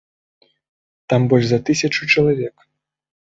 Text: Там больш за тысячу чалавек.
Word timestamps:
Там 1.13 1.21
больш 1.33 1.45
за 1.51 1.59
тысячу 1.69 2.09
чалавек. 2.13 2.55